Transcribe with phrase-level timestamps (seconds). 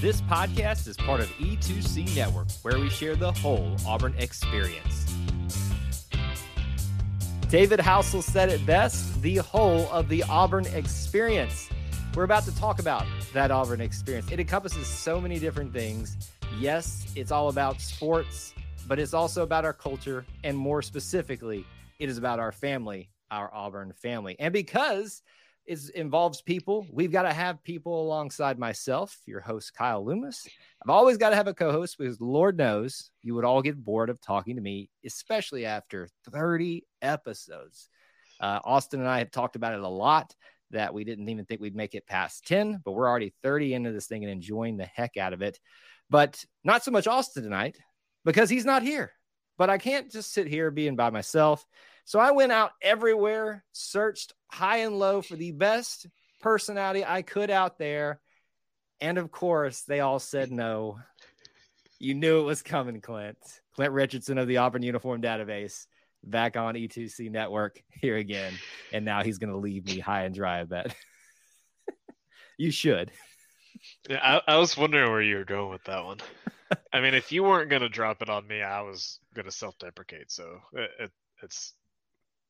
[0.00, 5.14] This podcast is part of E2C Network, where we share the whole Auburn experience.
[7.50, 11.68] David Housel said it best the whole of the Auburn experience.
[12.14, 13.04] We're about to talk about
[13.34, 14.32] that Auburn experience.
[14.32, 16.16] It encompasses so many different things.
[16.58, 18.54] Yes, it's all about sports,
[18.88, 20.24] but it's also about our culture.
[20.44, 21.66] And more specifically,
[21.98, 24.34] it is about our family, our Auburn family.
[24.38, 25.20] And because
[25.70, 30.48] it involves people, we've got to have people alongside myself, your host, Kyle Loomis.
[30.82, 33.82] I've always got to have a co host because Lord knows you would all get
[33.82, 37.88] bored of talking to me, especially after 30 episodes.
[38.40, 40.34] Uh, Austin and I have talked about it a lot
[40.72, 43.92] that we didn't even think we'd make it past 10, but we're already 30 into
[43.92, 45.60] this thing and enjoying the heck out of it.
[46.08, 47.78] But not so much Austin tonight
[48.24, 49.12] because he's not here.
[49.56, 51.64] But I can't just sit here being by myself.
[52.10, 56.08] So I went out everywhere, searched high and low for the best
[56.40, 58.20] personality I could out there.
[59.00, 60.98] And of course, they all said no.
[62.00, 63.38] You knew it was coming, Clint.
[63.76, 65.86] Clint Richardson of the Auburn Uniform Database
[66.24, 68.54] back on E2C Network here again.
[68.92, 70.92] And now he's going to leave me high and dry, I bet.
[72.58, 73.12] you should.
[74.08, 76.18] Yeah, I, I, was wondering where you were going with that one.
[76.92, 79.52] I mean, if you weren't going to drop it on me, I was going to
[79.52, 80.32] self deprecate.
[80.32, 81.10] So it, it,
[81.44, 81.74] it's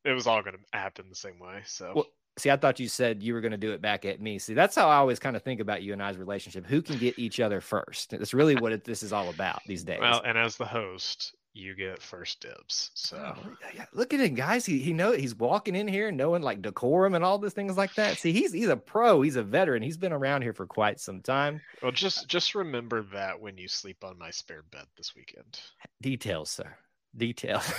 [0.05, 1.62] it was all going to happen the same way.
[1.65, 1.93] So.
[1.95, 2.06] Well,
[2.39, 4.39] see, I thought you said you were going to do it back at me.
[4.39, 6.67] See, that's how I always kind of think about you and I's relationship.
[6.67, 8.11] Who can get each other first?
[8.11, 10.01] That's really what it, this is all about these days.
[10.01, 12.91] Well, and as the host, you get first dibs.
[12.95, 14.65] So oh, yeah, look at him, guys.
[14.65, 17.95] He he know he's walking in here knowing like decorum and all these things like
[17.95, 18.19] that.
[18.19, 19.20] See, he's he's a pro.
[19.23, 19.83] He's a veteran.
[19.83, 21.61] He's been around here for quite some time.
[21.83, 25.61] Well, just just remember that when you sleep on my spare bed this weekend.
[26.01, 26.77] Details, sir
[27.16, 27.62] detail.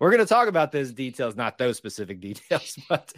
[0.00, 3.12] We're going to talk about those details, not those specific details, but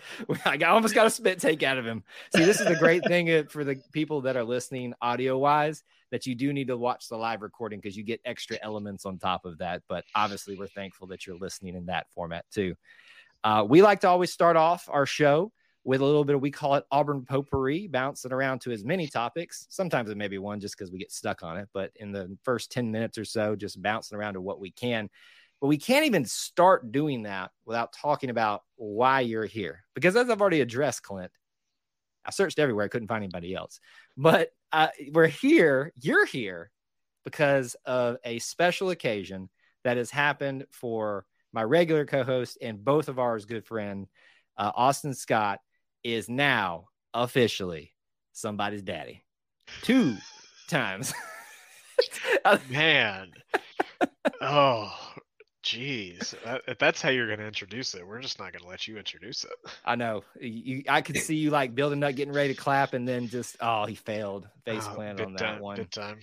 [0.44, 2.02] I almost got a spit take out of him.
[2.34, 6.26] See, this is a great thing for the people that are listening audio wise that
[6.26, 9.44] you do need to watch the live recording because you get extra elements on top
[9.44, 9.82] of that.
[9.88, 12.74] But obviously, we're thankful that you're listening in that format too.
[13.44, 15.52] Uh, we like to always start off our show
[15.84, 19.08] with a little bit of we call it Auburn potpourri, bouncing around to as many
[19.08, 19.66] topics.
[19.68, 22.36] Sometimes it may be one just because we get stuck on it, but in the
[22.44, 25.10] first 10 minutes or so, just bouncing around to what we can.
[25.60, 29.84] But we can't even start doing that without talking about why you're here.
[29.94, 31.32] Because as I've already addressed, Clint,
[32.24, 33.80] I searched everywhere, I couldn't find anybody else.
[34.16, 36.70] But uh, we're here, you're here
[37.24, 39.48] because of a special occasion
[39.84, 44.06] that has happened for my regular co host and both of ours good friend,
[44.56, 45.60] uh, Austin Scott
[46.04, 47.92] is now officially
[48.32, 49.24] somebody's daddy.
[49.82, 50.16] Two
[50.68, 51.12] times.
[52.70, 53.32] Man.
[54.40, 54.92] Oh,
[55.62, 56.34] Jeez,
[56.66, 58.98] if that's how you're going to introduce it, we're just not going to let you
[58.98, 59.52] introduce it.
[59.84, 60.24] I know.
[60.40, 63.56] You, I could see you like building up, getting ready to clap, and then just
[63.60, 64.48] oh, he failed.
[64.64, 65.76] Face oh, plant on time, that one.
[65.76, 66.18] Good time.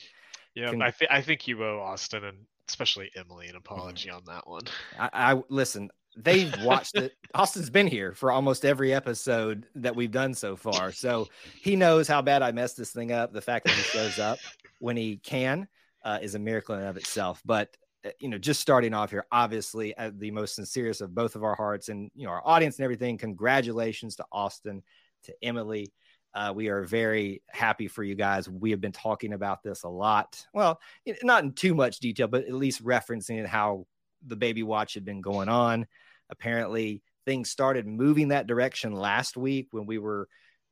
[0.56, 4.17] Yeah, Can, I think I think you owe Austin and especially Emily an apology mm-hmm.
[4.17, 4.63] on that one.
[5.00, 7.14] I, I listen they've watched it.
[7.34, 10.92] Austin's been here for almost every episode that we've done so far.
[10.92, 11.28] So
[11.62, 13.34] he knows how bad I messed this thing up.
[13.34, 14.40] The fact that he shows up
[14.80, 15.68] when he can
[16.03, 17.42] uh, is a miracle in of itself.
[17.46, 17.75] But
[18.06, 21.44] uh, you know, just starting off here, obviously, at the most sincerest of both of
[21.44, 23.18] our hearts and you know our audience and everything.
[23.18, 24.81] Congratulations to Austin,
[25.24, 25.91] to Emily.
[26.34, 28.47] Uh, we are very happy for you guys.
[28.47, 30.46] We have been talking about this a lot.
[30.53, 30.80] Well,
[31.24, 33.88] not in too much detail, but at least referencing how
[34.25, 35.88] the baby watch had been going on.
[36.30, 40.28] Apparently, things started moving that direction last week when we were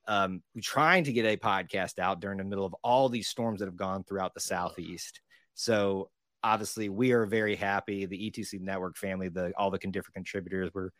[0.07, 3.65] um, trying to get a podcast out during the middle of all these storms that
[3.65, 5.21] have gone throughout the southeast.
[5.53, 6.09] So
[6.43, 8.05] obviously, we are very happy.
[8.05, 10.93] The E2C network family, the all the different contributors, were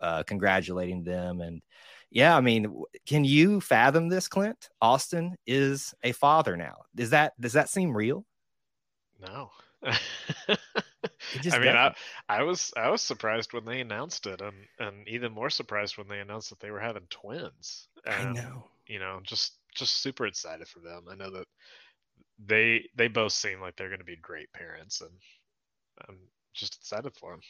[0.00, 1.40] uh, congratulating them.
[1.40, 1.62] And
[2.10, 4.68] yeah, I mean, can you fathom this, Clint?
[4.80, 6.76] Austin is a father now.
[6.94, 8.24] Does that does that seem real?
[9.20, 9.50] No.
[11.52, 11.94] I mean, I,
[12.28, 16.08] I was I was surprised when they announced it, and and even more surprised when
[16.08, 17.88] they announced that they were having twins.
[18.04, 18.64] And, I know.
[18.86, 21.04] You know, just just super excited for them.
[21.10, 21.46] I know that
[22.44, 25.10] they they both seem like they're going to be great parents, and
[26.08, 26.18] I'm
[26.54, 27.40] just excited for them.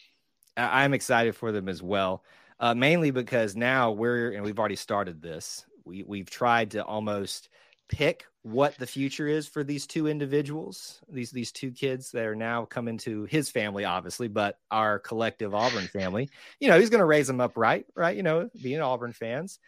[0.56, 2.24] I'm excited for them as well,
[2.58, 5.64] uh, mainly because now we're and we've already started this.
[5.84, 7.48] We we've tried to almost
[7.90, 12.36] pick what the future is for these two individuals, these these two kids that are
[12.36, 16.30] now coming to his family, obviously, but our collective Auburn family.
[16.58, 18.16] You know, he's going to raise them up right, right?
[18.16, 19.58] You know, being Auburn fans.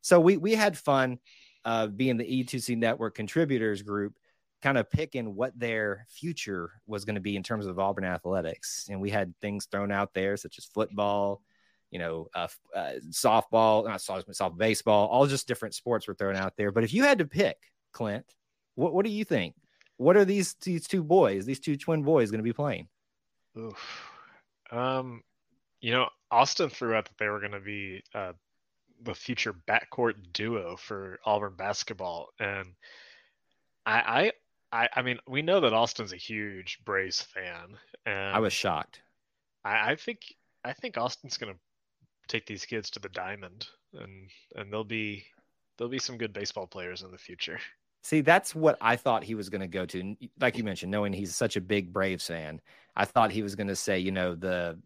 [0.00, 1.18] So we we had fun
[1.64, 4.14] uh, being the E2C Network contributors group,
[4.62, 8.86] kind of picking what their future was going to be in terms of Auburn athletics,
[8.90, 11.42] and we had things thrown out there such as football.
[11.92, 16.34] You know, uh, uh, softball, not softball, soft baseball, all just different sports were thrown
[16.34, 16.72] out there.
[16.72, 17.58] But if you had to pick
[17.92, 18.26] Clint,
[18.74, 19.54] What What do you think?
[19.98, 22.88] What are these these two boys, these two twin boys, going to be playing?
[23.56, 24.10] Oof.
[24.70, 25.22] Um,
[25.80, 28.32] you know, Austin threw out that they were going to be uh,
[29.02, 32.68] the future backcourt duo for Auburn basketball, and
[33.84, 34.32] I,
[34.72, 38.54] I, I, I mean, we know that Austin's a huge Braves fan, and I was
[38.54, 39.02] shocked.
[39.64, 40.20] I, I think,
[40.64, 41.58] I think Austin's going to
[42.28, 43.66] take these kids to the diamond,
[43.98, 45.24] and and they'll be,
[45.76, 47.58] there'll be some good baseball players in the future.
[48.02, 50.16] See, that's what I thought he was going to go to.
[50.40, 52.60] Like you mentioned, knowing he's such a big Braves fan,
[52.96, 54.78] I thought he was going to say, you know, the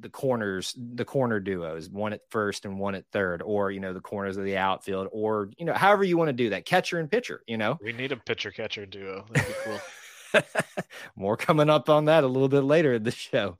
[0.00, 3.92] the corners, the corner duos, one at first and one at third, or you know,
[3.92, 6.98] the corners of the outfield, or you know, however you want to do that, catcher
[6.98, 7.42] and pitcher.
[7.46, 9.24] You know, we need a pitcher catcher duo.
[9.30, 9.80] That'd be cool.
[11.16, 13.58] More coming up on that a little bit later in the show.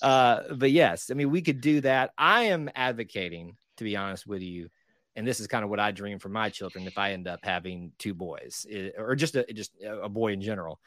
[0.00, 2.12] Uh, but yes, I mean, we could do that.
[2.16, 4.68] I am advocating, to be honest with you,
[5.16, 7.40] and this is kind of what I dream for my children if I end up
[7.42, 8.66] having two boys
[8.96, 10.80] or just a just a boy in general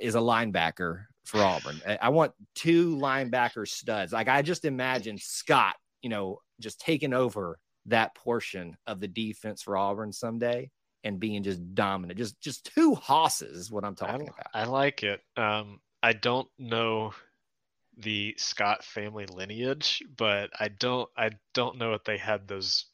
[0.00, 1.80] is a linebacker for Auburn.
[2.00, 4.12] I want two linebacker studs.
[4.12, 9.62] Like I just imagine Scott, you know, just taking over that portion of the defense
[9.62, 10.70] for Auburn someday
[11.04, 12.18] and being just dominant.
[12.18, 14.46] Just just two hosses is what I'm talking I, about.
[14.54, 15.20] I like it.
[15.36, 17.12] Um I don't know
[17.96, 22.86] the Scott family lineage, but I don't I don't know if they had those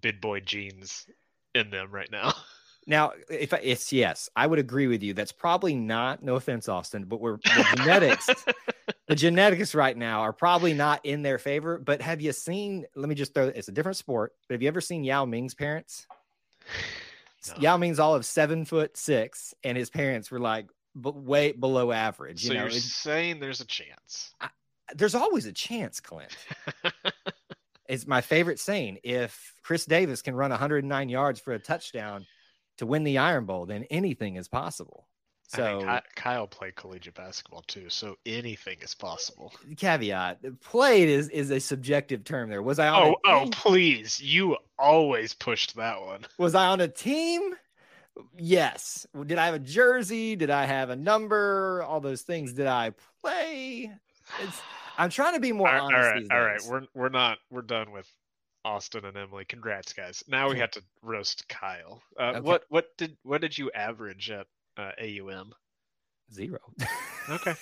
[0.00, 1.06] big boy genes
[1.54, 2.32] in them right now.
[2.86, 5.14] Now, if I, it's yes, I would agree with you.
[5.14, 6.22] That's probably not.
[6.22, 8.26] No offense, Austin, but we're the genetics.
[9.06, 11.78] the genetics right now are probably not in their favor.
[11.78, 12.84] But have you seen?
[12.96, 13.46] Let me just throw.
[13.48, 14.32] It's a different sport.
[14.48, 16.08] But have you ever seen Yao Ming's parents?
[17.48, 17.62] No.
[17.62, 21.92] Yao Ming's all of seven foot six, and his parents were like but way below
[21.92, 22.44] average.
[22.44, 24.34] You so know, you're saying there's a chance.
[24.40, 24.48] I,
[24.94, 26.36] there's always a chance, Clint.
[27.88, 28.98] it's my favorite saying.
[29.02, 32.26] If Chris Davis can run 109 yards for a touchdown
[32.78, 35.06] to win the Iron Bowl, then anything is possible.
[35.54, 39.52] So I mean, Kyle played collegiate basketball too, so anything is possible.
[39.76, 42.48] Caveat: played is is a subjective term.
[42.48, 43.08] There was I on.
[43.08, 44.18] Oh, oh, please!
[44.18, 46.24] You always pushed that one.
[46.38, 47.54] Was I on a team?
[48.38, 49.06] Yes.
[49.26, 50.36] Did I have a jersey?
[50.36, 51.82] Did I have a number?
[51.82, 52.52] All those things.
[52.52, 53.90] Did I play?
[54.42, 54.60] It's,
[54.96, 56.30] I'm trying to be more all, honest.
[56.30, 56.62] All right, all right.
[56.66, 58.10] We're we're not we're done with
[58.64, 59.44] Austin and Emily.
[59.44, 60.24] Congrats, guys.
[60.28, 62.02] Now we have to roast Kyle.
[62.18, 62.40] Uh, okay.
[62.40, 64.46] What what did what did you average at
[64.76, 65.52] uh, AUM?
[66.32, 66.58] Zero.
[67.28, 67.54] Okay.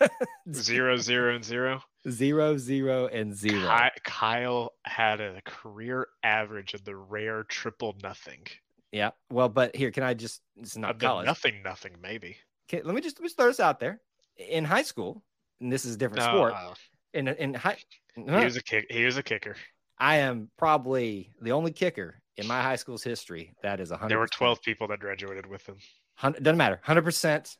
[0.52, 1.82] zero, zero, and zero.
[2.10, 3.68] Zero, zero, and zero.
[3.68, 8.46] Ky- Kyle had a career average of the rare triple nothing.
[8.92, 9.10] Yeah.
[9.30, 10.40] Well, but here, can I just?
[10.56, 11.26] It's not college.
[11.26, 12.36] Nothing, nothing, maybe.
[12.68, 14.00] Okay, let me just, let me just throw this out there.
[14.36, 15.22] In high school,
[15.60, 16.54] and this is a different no, sport.
[16.56, 16.74] Uh,
[17.12, 17.76] in in high,
[18.14, 18.86] he was a kick.
[18.90, 19.56] He was a kicker.
[19.98, 24.10] I am probably the only kicker in my high school's history that is a 100
[24.10, 25.76] There were 12 people that graduated with him.
[26.22, 26.80] Doesn't matter.
[26.86, 27.56] 100%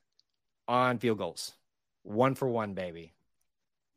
[0.68, 1.52] on field goals.
[2.02, 3.14] One for one, baby.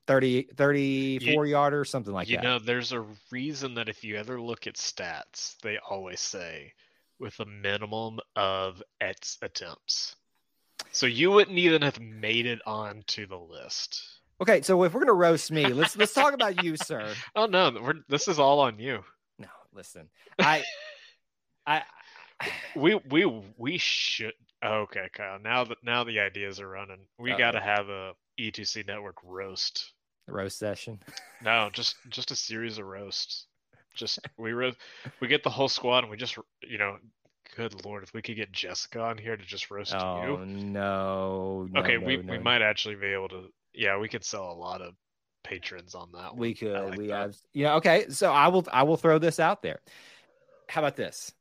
[0.07, 2.44] 30, 34 you, yarder, something like you that.
[2.44, 6.74] You know, there's a reason that if you ever look at stats, they always say
[7.19, 10.15] with a minimum of X attempts.
[10.92, 14.01] So you wouldn't even have made it onto the list.
[14.39, 17.13] Okay, so if we're gonna roast me, let's let's talk about you, sir.
[17.36, 19.04] Oh no, we're, this is all on you.
[19.39, 20.09] No, listen,
[20.39, 20.63] I,
[21.68, 21.83] I,
[22.76, 24.33] we we we should.
[24.66, 25.40] Okay, Kyle.
[25.40, 29.94] Now that now the ideas are running, we got to have a E2C network roast.
[30.28, 30.99] Roast session.
[31.44, 33.45] No, just just a series of roasts.
[33.94, 34.78] Just we roast,
[35.19, 36.35] we get the whole squad, and we just
[36.68, 36.97] you know
[37.56, 40.45] Good lord, if we could get Jessica on here to just roast oh, you.
[40.45, 41.80] No, no.
[41.80, 42.44] Okay, no, we no, we no.
[42.44, 43.45] might actually be able to.
[43.73, 44.94] Yeah, we could sell a lot of
[45.44, 46.33] patrons on that.
[46.33, 46.37] One.
[46.37, 46.90] We could.
[46.90, 47.16] like we that.
[47.16, 47.35] have.
[47.54, 47.76] Yeah.
[47.76, 48.09] Okay.
[48.09, 48.66] So I will.
[48.71, 49.80] I will throw this out there.
[50.68, 51.31] How about this?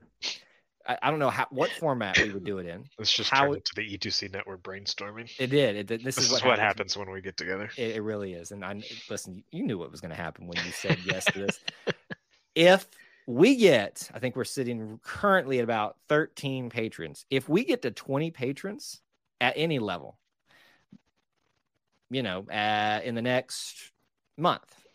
[0.86, 2.84] I, I don't know how what format we would do it in.
[2.98, 5.30] Let's just how turn it, to the E2C network brainstorming.
[5.38, 5.76] It did.
[5.76, 7.70] It, this, This, is is what, happens when we get together.
[7.76, 8.52] It, it really is.
[8.52, 9.42] And I listen.
[9.50, 11.60] You knew what was going to happen when you said yes to this.
[12.54, 12.86] if
[13.26, 17.26] we get, I think we're sitting currently at about 13 patrons.
[17.30, 19.00] If we get to 20 patrons
[19.40, 20.16] at any level,
[22.10, 23.90] you know, uh, in the next
[24.36, 24.86] month,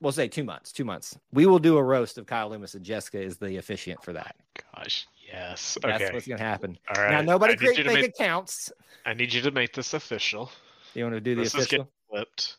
[0.00, 2.84] we'll say two months, two months, we will do a roast of Kyle Loomis and
[2.84, 4.34] Jessica is the officiant for that.
[4.74, 5.78] Gosh, yes.
[5.82, 6.12] That's okay.
[6.12, 6.78] what's going to happen.
[6.94, 7.12] All right.
[7.12, 8.72] Now, nobody create fake make- accounts.
[9.06, 10.50] I need you to make this official.
[10.94, 11.84] You want to do the this is official?
[11.84, 12.56] getting flipped.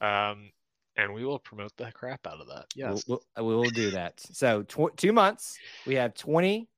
[0.00, 0.50] Um,
[0.96, 2.66] and we will promote the crap out of that.
[2.74, 3.04] Yes.
[3.06, 4.20] We'll, we'll, we will do that.
[4.20, 6.68] So tw- two months, we have 20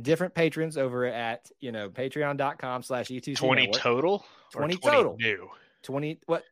[0.00, 3.36] different patrons over at, you know, patreon.com slash E2C.
[3.36, 3.80] 20 network.
[3.80, 4.24] total?
[4.54, 5.16] or 20 total.
[5.18, 5.48] New.
[5.82, 6.44] 20, what?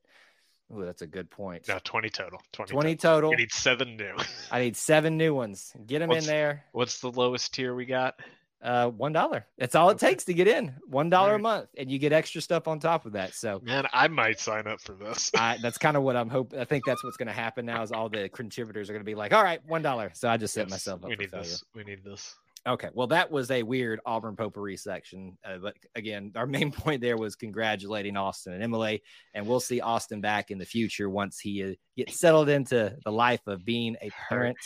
[0.72, 1.66] Oh, that's a good point.
[1.68, 2.40] No, 20 total.
[2.52, 3.12] 20, 20 total.
[3.12, 3.30] total.
[3.30, 4.14] We need seven new.
[4.50, 5.72] I need seven new ones.
[5.86, 6.64] Get them in there.
[6.72, 8.20] What's the lowest tier we got?
[8.62, 9.46] uh, one dollar.
[9.56, 10.10] That's all it Okay.
[10.10, 10.74] takes to get in.
[10.86, 13.34] One dollar a month, and you get extra stuff on top of that.
[13.34, 15.30] So Man, I might sign up for this.
[15.34, 16.58] I, that's kind of what I'm hoping.
[16.60, 17.82] I think that's what's going to happen now.
[17.82, 20.36] Is all the contributors are going to be like, "All right, one dollar." So I
[20.36, 21.44] just set Yes, myself up we for need failure.
[21.46, 21.64] this.
[21.74, 22.34] We need this.
[22.68, 27.00] Okay, well, that was a weird Auburn potpourri section, uh, but again, our main point
[27.00, 29.02] there was congratulating Austin and Emily,
[29.34, 33.12] and we'll see Austin back in the future once he uh, gets settled into the
[33.12, 34.58] life of being a parent.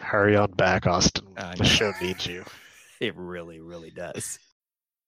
[0.00, 1.26] Hurry on back, Austin.
[1.36, 2.44] I the show needs you.
[3.00, 4.38] It really, really does.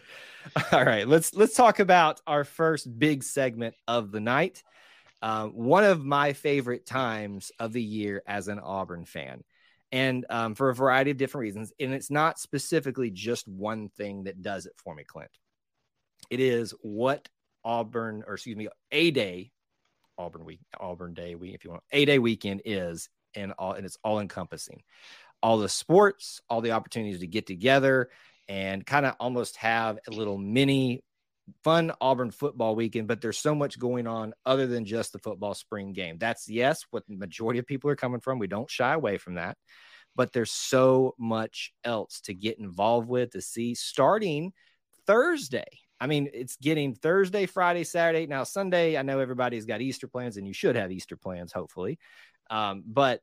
[0.72, 4.62] All right, let's let's talk about our first big segment of the night.
[5.22, 9.42] Um, one of my favorite times of the year as an Auburn fan,
[9.92, 11.72] and um, for a variety of different reasons.
[11.80, 15.30] And it's not specifically just one thing that does it for me, Clint.
[16.30, 17.28] It is what
[17.64, 19.50] Auburn, or excuse me, A Day,
[20.18, 23.84] Auburn week, Auburn Day week, if you want, A Day weekend is, and all, and
[23.84, 24.82] it's all encompassing.
[25.42, 28.10] All the sports, all the opportunities to get together,
[28.48, 31.02] and kind of almost have a little mini
[31.62, 35.54] fun Auburn football weekend, but there's so much going on other than just the football
[35.54, 36.18] spring game.
[36.18, 38.38] That's yes, what the majority of people are coming from.
[38.38, 39.56] We don't shy away from that,
[40.14, 44.52] but there's so much else to get involved with to see starting
[45.06, 45.66] Thursday.
[46.00, 48.26] I mean, it's getting Thursday, Friday, Saturday.
[48.26, 51.98] Now, Sunday, I know everybody's got Easter plans, and you should have Easter plans, hopefully.
[52.50, 53.20] Um, but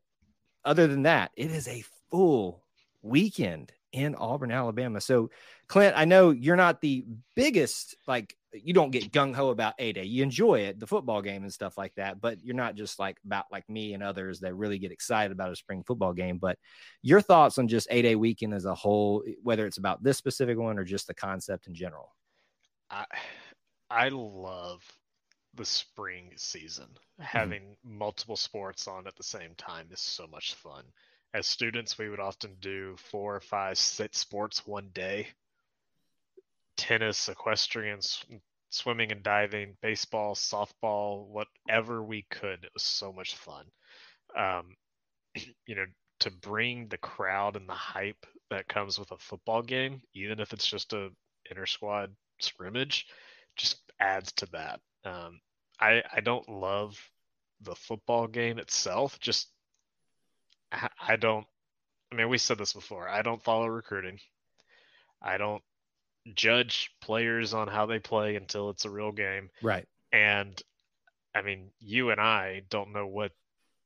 [0.66, 2.64] other than that, it is a full
[3.02, 5.00] weekend in Auburn, Alabama.
[5.00, 5.30] So,
[5.68, 9.94] Clint, I know you're not the biggest, like, you don't get gung ho about A
[9.94, 10.04] Day.
[10.04, 13.18] You enjoy it, the football game and stuff like that, but you're not just like
[13.26, 16.38] about like me and others that really get excited about a spring football game.
[16.38, 16.58] But
[17.02, 20.58] your thoughts on just A Day weekend as a whole, whether it's about this specific
[20.58, 22.14] one or just the concept in general?
[22.90, 23.06] I
[23.90, 24.84] I love
[25.56, 26.90] the spring season.
[27.20, 27.24] Mm-hmm.
[27.24, 30.84] Having multiple sports on at the same time is so much fun.
[31.34, 35.28] As students, we would often do four, five, six sports one day.
[36.78, 38.26] Tennis, equestrian, sw-
[38.70, 42.64] swimming and diving, baseball, softball, whatever we could.
[42.64, 43.66] It was so much fun.
[44.38, 44.76] Um,
[45.66, 45.86] you know,
[46.20, 50.54] to bring the crowd and the hype that comes with a football game, even if
[50.54, 51.10] it's just a
[51.50, 53.08] inter squad scrimmage,
[53.56, 54.80] just adds to that.
[55.04, 55.40] Um,
[55.80, 56.98] I I don't love
[57.62, 59.20] the football game itself.
[59.20, 59.50] Just
[61.08, 61.46] I, don't.
[62.12, 63.08] I mean, we said this before.
[63.08, 64.20] I don't follow recruiting.
[65.22, 65.64] I don't
[66.34, 69.50] judge players on how they play until it's a real game.
[69.62, 69.88] Right.
[70.12, 70.62] And
[71.36, 73.32] I mean, you and I don't know what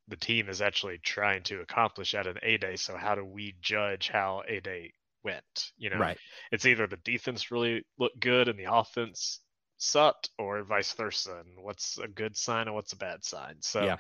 [0.08, 2.76] the team is actually trying to accomplish at an A day.
[2.76, 5.72] So how do we judge how A day went?
[5.78, 6.18] You know, Right.
[6.52, 9.40] it's either the defense really looked good and the offense
[9.78, 11.44] sucked, or vice versa.
[11.46, 13.62] And what's a good sign and what's a bad sign?
[13.62, 13.98] So Yeah.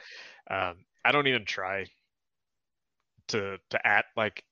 [0.49, 1.87] um, I don't even try
[3.29, 4.43] to to act like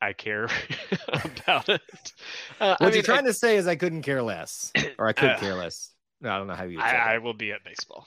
[0.00, 0.48] I care
[1.08, 1.82] about it.
[2.58, 5.30] Uh, What I you're trying to say is I couldn't care less, or I could
[5.30, 5.90] Uh, care less.
[6.20, 6.80] No, I don't know how you.
[6.80, 7.14] I.
[7.14, 8.06] I will be at baseball,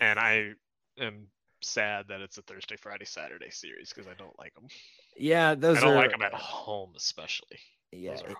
[0.00, 0.52] and I
[0.98, 1.26] am
[1.62, 4.68] sad that it's a Thursday, Friday, Saturday series because I don't like them.
[5.16, 7.58] yeah, those I don't are like them at home, especially.
[7.92, 8.36] yeah Those are it-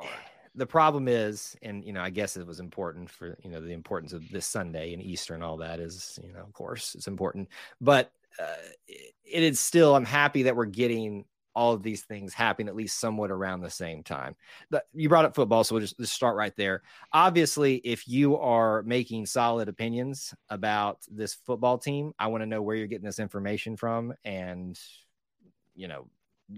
[0.57, 3.75] the problem is and you know i guess it was important for you know the
[3.75, 7.07] importance of this sunday and easter and all that is you know of course it's
[7.09, 7.47] important
[7.79, 8.55] but Uh,
[8.87, 11.25] it, it is still i'm happy that we're getting
[11.55, 14.37] all of these things happening at least somewhat around the same time.
[14.71, 16.83] But you brought up football so we'll just, just start right there.
[17.15, 22.61] Obviously if you are making solid opinions about this football team i want to know
[22.61, 24.79] where you're getting this information from and
[25.75, 26.07] you know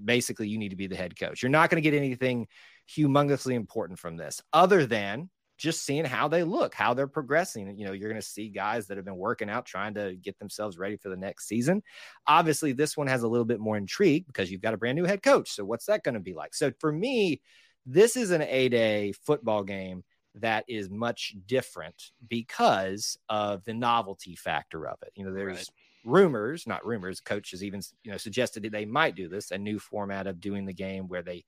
[0.04, 1.42] basically you need to be the head coach.
[1.42, 2.46] You're not going to get anything
[2.88, 7.76] humongously important from this other than just seeing how they look, how they're progressing.
[7.76, 10.38] You know, you're going to see guys that have been working out trying to get
[10.38, 11.82] themselves ready for the next season.
[12.26, 15.04] Obviously, this one has a little bit more intrigue because you've got a brand new
[15.04, 15.50] head coach.
[15.50, 16.54] So, what's that going to be like?
[16.54, 17.42] So, for me,
[17.84, 20.04] this is an A day football game
[20.36, 25.10] that is much different because of the novelty factor of it.
[25.16, 25.68] You know, there's Right.
[26.04, 29.78] rumors, not rumors, coaches even, you know, suggested that they might do this, a new
[29.78, 31.44] format of doing the game where they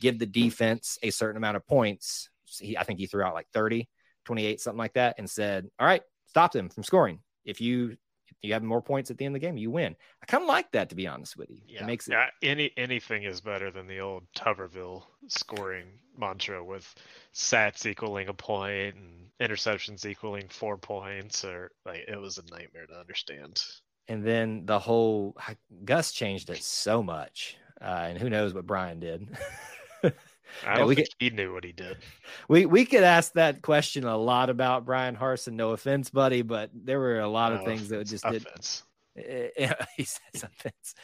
[0.00, 2.28] give the defense a certain amount of points.
[2.46, 3.88] He, I think he threw out like 30,
[4.24, 7.20] 28, something like that, and said, All right, stop them from scoring.
[7.44, 7.96] If you
[8.42, 9.96] You have more points at the end of the game, you win.
[10.22, 11.60] I kind of like that, to be honest with you.
[11.66, 15.86] Yeah, It makes it yeah, any anything is better than the old Tuberville scoring
[16.18, 16.94] mantra with
[17.34, 22.86] sats equaling a point and interceptions equaling four points, or like it was a nightmare
[22.86, 23.62] to understand.
[24.08, 25.36] and then the whole
[25.84, 29.26] Gus changed it so much, uh, and who knows what Bryan did.
[30.66, 31.98] I don't we think he knew what he did.
[32.48, 35.54] we we could ask that question a lot about Bryan Harsin.
[35.54, 38.46] No offense, buddy, but there were a lot of No things that just did.
[38.46, 38.82] offense.
[39.16, 39.48] Eh,
[39.96, 40.94] he says offense,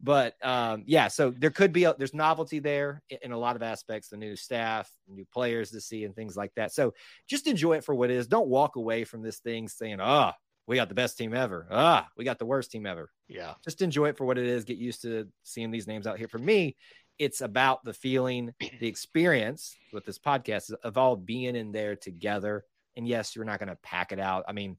[0.00, 1.08] but um, yeah.
[1.08, 4.08] So there could be a, there's novelty there in, in a lot of aspects.
[4.08, 6.72] The new staff, new players to see, and things like that.
[6.74, 6.92] So
[7.26, 8.26] just enjoy it for what it is.
[8.26, 10.34] Don't walk away from this thing saying, "Ah,
[10.66, 11.66] we got the best team ever.
[11.70, 14.64] Ah, we got the worst team ever." Yeah, just enjoy it for what it is.
[14.64, 16.28] Get used to seeing these names out here.
[16.28, 16.76] For me,
[17.18, 22.64] it's about the feeling, the experience with this podcast of all being in there together.
[22.96, 24.44] And yes, you're not going to pack it out.
[24.48, 24.76] I mean,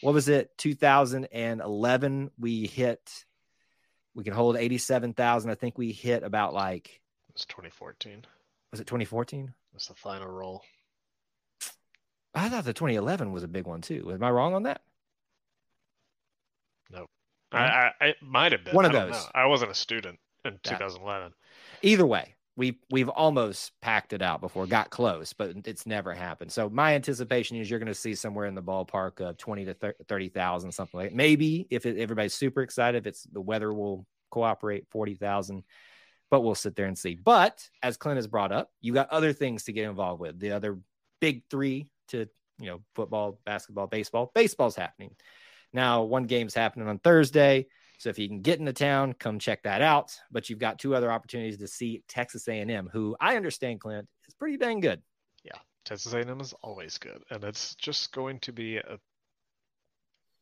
[0.00, 0.56] what was it?
[0.58, 3.24] 2011, we hit,
[4.14, 5.50] we can hold 87,000.
[5.50, 6.88] I think we hit about like,
[7.28, 8.24] it was 2014.
[8.70, 9.52] was it 2014?
[9.72, 10.62] Was the final roll?
[12.34, 14.10] I thought the 2011 was a big one too.
[14.12, 14.82] Am I wrong on that?
[16.90, 17.06] No,
[17.52, 19.12] I, I it might have been One of I those.
[19.12, 19.24] know.
[19.34, 21.32] I wasn't a student in That- 2011.
[21.84, 26.52] Either way we we've almost packed it out before got close but it's never happened.
[26.52, 29.94] So my anticipation is you're going to see somewhere in the ballpark of 20 to
[30.08, 34.86] 30,000 something like maybe if it, everybody's super excited if it's the weather will cooperate
[34.90, 35.64] 40,000
[36.30, 37.14] but we'll sit there and see.
[37.14, 40.38] But as Clint has brought up you got other things to get involved with.
[40.38, 40.78] The other
[41.20, 45.16] big 3 to you know football basketball baseball baseball's happening.
[45.72, 47.66] Now one game's happening on Thursday
[48.04, 50.14] so if you can get into town, come check that out.
[50.30, 54.34] But you've got two other opportunities to see Texas A&M, who I understand, Clint, is
[54.34, 55.00] pretty dang good.
[55.42, 55.56] Yeah,
[55.86, 58.98] Texas A&M is always good, and it's just going to be a.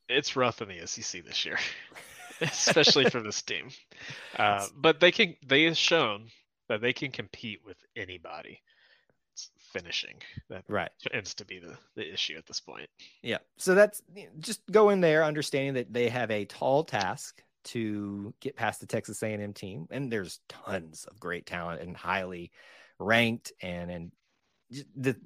[0.09, 1.57] It's rough in the SEC this year,
[2.41, 3.69] especially for this team.
[4.37, 5.37] Uh, but they can.
[5.47, 6.27] They have shown
[6.69, 8.61] that they can compete with anybody.
[9.35, 10.17] It's finishing
[10.49, 10.91] that Right.
[11.13, 12.89] tends to be the, the issue at this point.
[13.23, 13.39] Yeah.
[13.59, 14.03] So that's
[14.41, 18.87] just go in there understanding that they have a tall task to get past the
[18.87, 22.51] Texas A&M team, and there's tons of great talent and highly
[22.99, 24.13] ranked and and
[24.97, 25.17] the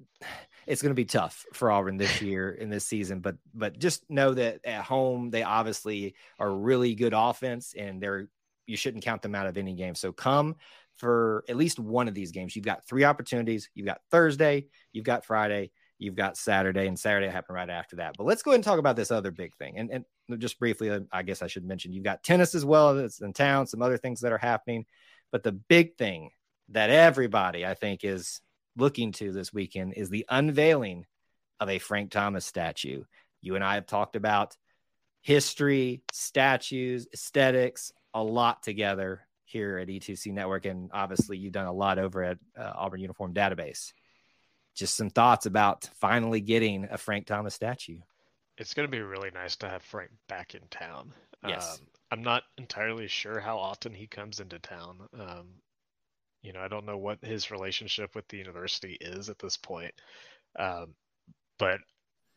[0.67, 4.09] it's going to be tough for Auburn this year in this season but but just
[4.11, 8.29] know that at home they obviously are really good offense and they're
[8.67, 9.95] you shouldn't count them out of any game.
[9.95, 10.57] So come
[10.97, 12.57] for at least one of these games.
[12.57, 13.71] You've got three opportunities.
[13.75, 14.67] You've got Thursday.
[14.93, 18.51] You've got Friday you've got Saturday and Saturday happened right after that but let's go
[18.51, 21.43] ahead and talk about this other big thing and and just briefly uh, I guess
[21.43, 24.33] I should mention you've got tennis as well that's in town some other things that
[24.33, 24.87] are happening
[25.33, 26.31] but the big thing
[26.71, 28.41] that everybody I think is
[28.77, 31.07] looking to this weekend is the unveiling
[31.61, 33.05] of a Frank Thomas statue.
[33.41, 34.57] You and I have talked about
[35.23, 40.67] history, statues, aesthetics, a lot together here at E2C Network.
[40.67, 43.93] And obviously, you've done a lot over at uh, Auburn Uniform Database.
[44.77, 47.99] Just some thoughts about finally getting a Frank Thomas statue.
[48.59, 51.13] It's going to be really nice to have Frank back in town.
[51.47, 51.79] Yes.
[51.81, 55.01] Um, I'm not entirely sure how often he comes into town.
[55.19, 55.47] Um,
[56.43, 59.93] you know, I don't know what his relationship with the university is at this point,
[60.59, 60.95] um,
[61.59, 61.81] but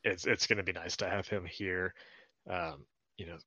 [0.03, 1.93] it's it's going to be nice to have him here.
[2.49, 2.85] Um,
[3.17, 3.37] you know,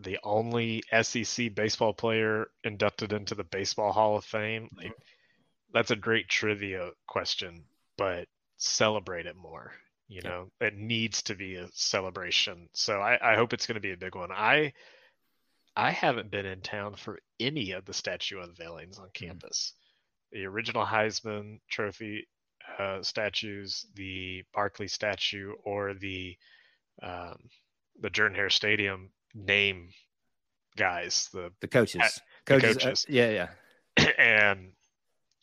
[0.00, 4.68] the only SEC baseball player inducted into the Baseball Hall of Fame.
[4.76, 4.92] Like,
[5.72, 7.64] that's a great trivia question,
[7.98, 9.72] but celebrate it more.
[10.08, 10.30] You Yeah.
[10.30, 12.70] know, it needs to be a celebration.
[12.72, 14.32] So I, I hope it's going to be a big one.
[14.32, 14.72] I
[15.76, 19.74] I haven't been in town for any of the statue unveilings on campus.
[20.32, 22.26] The original Heisman Trophy
[22.78, 26.36] uh, statues, the Barkley statue, or the
[27.02, 27.36] um,
[28.00, 29.90] the Jordan Hare Stadium name
[30.76, 31.28] guys.
[31.32, 32.00] The The coaches.
[32.02, 32.08] Uh,
[32.46, 33.04] the coaches.
[33.08, 33.48] uh, yeah,
[33.98, 34.08] yeah.
[34.18, 34.72] and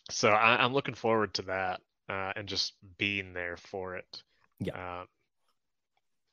[0.09, 4.23] so I, I'm looking forward to that uh, and just being there for it.
[4.59, 5.01] Yeah.
[5.01, 5.07] Um,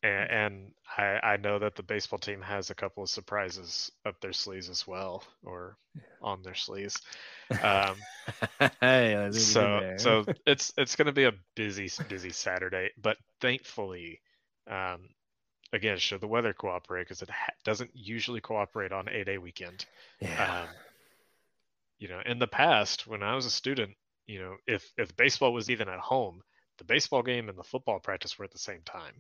[0.04, 4.20] and, and I, I know that the baseball team has a couple of surprises up
[4.20, 5.76] their sleeves as well, or
[6.20, 7.00] on their sleeves.
[7.62, 7.96] Um,
[8.80, 12.88] hey, let's get in so so it's it's going to be a busy busy Saturday,
[12.96, 14.22] but thankfully,
[14.70, 15.11] um,
[15.70, 19.85] again, should the weather cooperate because it ha- doesn't usually cooperate on A Day weekend
[20.22, 20.62] yeah.
[20.62, 20.68] um,
[22.02, 23.92] you know in the past when i was a student
[24.26, 26.40] you know if if baseball was even at home
[26.78, 29.14] the baseball game and the football practice were at the same time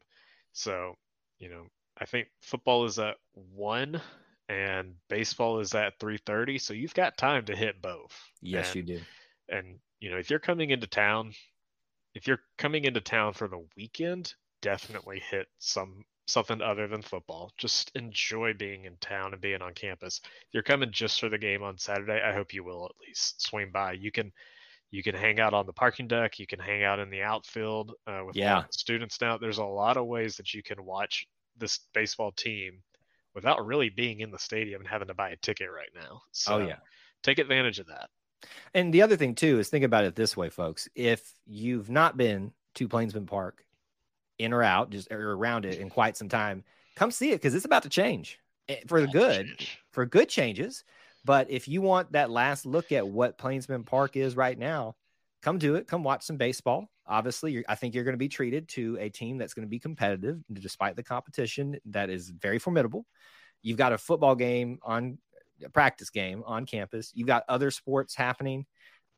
[0.52, 0.94] so
[1.38, 1.64] you know
[1.98, 3.16] i think football is at
[3.54, 4.00] 1
[4.48, 8.96] and baseball is at 3.30 so you've got time to hit both yes, and, you
[8.96, 9.02] do.
[9.48, 11.32] and you know if you're coming into town
[12.14, 17.52] if you're coming into town for the weekend definitely hit some something other than football.
[17.58, 20.20] Just enjoy being in town and being on campus.
[20.24, 23.42] If you're coming just for the game on Saturday, I hope you will at least
[23.42, 23.92] swing by.
[23.92, 24.32] You can
[24.92, 26.38] you can hang out on the parking deck.
[26.38, 28.64] You can hang out in the outfield uh, with Yeah.
[28.70, 29.38] students now.
[29.38, 31.26] There's a lot of ways that you can watch
[31.56, 32.82] this baseball team
[33.34, 36.20] without really being in the stadium and having to buy a ticket right now.
[36.32, 36.76] So oh yeah.
[37.22, 38.10] take advantage of that.
[38.74, 40.88] And the other thing too is think about it this way, folks.
[40.94, 43.64] If you've not been to Plainsman Park,
[44.38, 46.64] in or out, just or around it in quite some time,
[46.96, 49.48] come see it because it's about to change eh, for the good,
[49.92, 50.84] for good changes.
[51.24, 54.96] But if you want that last look at what Plainsman Park is right now,
[55.42, 55.86] come do it.
[55.86, 56.88] Come watch some baseball.
[57.06, 59.70] Obviously, you're, I think you're going to be treated to a team that's going to
[59.70, 63.06] be competitive despite the competition that is very formidable.
[63.62, 65.18] You've got a football game on
[65.64, 67.12] a practice game on campus.
[67.14, 68.66] You've got other sports happening,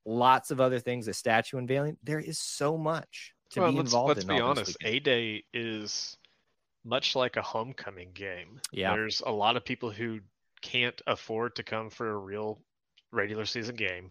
[0.05, 1.97] lots of other things, a statue unveiling.
[2.03, 4.29] There is so much to well, be let's, involved let's in.
[4.29, 4.77] be all this honest.
[4.85, 6.17] A Day is
[6.85, 8.61] much like a homecoming game.
[8.73, 8.95] Yeah.
[8.95, 10.21] There's a lot of people who
[10.65, 12.59] can't afford to come for a real
[13.13, 14.11] regular season game,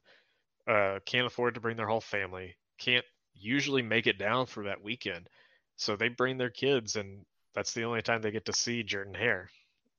[0.68, 4.84] uh, can't afford to bring their whole family, can't usually make it down for that
[4.84, 5.28] weekend.
[5.76, 9.16] So they bring their kids, and that's the only time they get to see Jordan
[9.16, 9.50] Hare.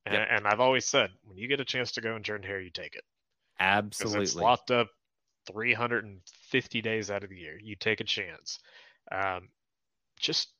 [0.06, 0.28] And, Yep.
[0.30, 2.70] and I've always said, when you get a chance to go in Jordan Hare, you
[2.70, 3.04] take it.
[3.58, 4.22] Absolutely.
[4.22, 4.88] it's locked up
[5.48, 7.58] 350 days out of the year.
[7.60, 8.60] You take a chance.
[9.10, 9.48] Um,
[10.20, 10.53] just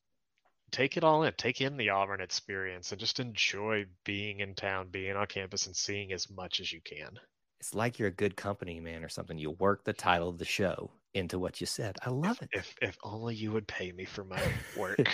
[0.74, 1.32] take it all in.
[1.36, 5.76] Take in the Auburn experience and just enjoy being in town, being on campus, and
[5.76, 7.18] seeing as much as you can.
[7.60, 9.38] It's like you're a good company man or something.
[9.38, 11.96] You work the title of the show into what you said.
[12.04, 12.48] I love it.
[12.52, 14.42] If if only you would pay me for my
[14.76, 15.08] work.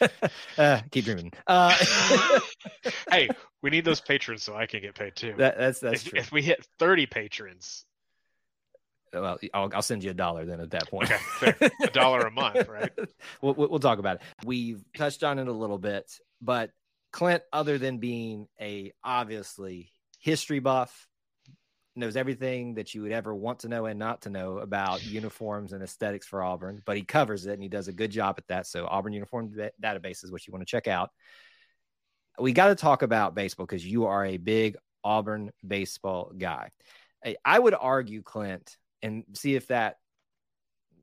[0.58, 1.32] uh, keep dreaming.
[1.46, 1.76] Uh,
[3.10, 3.28] hey,
[3.62, 5.34] we need those patrons so I can get paid too.
[5.38, 6.18] that, that's that's if, true.
[6.18, 7.85] if we hit 30 patrons,
[9.12, 11.10] well, I'll, I'll send you a dollar then at that point.
[11.42, 11.70] Okay.
[11.82, 12.90] A dollar a month, right?
[13.40, 14.22] we'll, we'll talk about it.
[14.44, 16.70] We've touched on it a little bit, but
[17.12, 21.06] Clint, other than being a obviously history buff,
[21.94, 25.72] knows everything that you would ever want to know and not to know about uniforms
[25.72, 28.46] and aesthetics for Auburn, but he covers it and he does a good job at
[28.48, 28.66] that.
[28.66, 31.10] So Auburn Uniform Da- Database is what you want to check out.
[32.38, 36.70] We got to talk about baseball because you are a big Auburn baseball guy.
[37.44, 39.98] I would argue, Clint, and see if that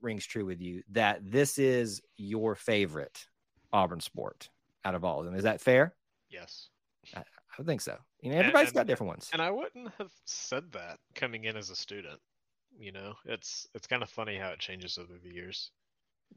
[0.02, 3.26] rings true with you, that this is your favorite
[3.72, 4.50] Auburn sport
[4.86, 5.36] out of all of them.
[5.36, 5.94] Is that fair?
[6.30, 6.70] yes.
[7.16, 7.22] I
[7.60, 7.98] would think so.
[8.22, 9.30] You know, everybody's and- got different ones.
[9.34, 12.20] And I wouldn't have said that coming in as a student.
[12.80, 15.70] You know, it's it's kind of funny how it changes over the years.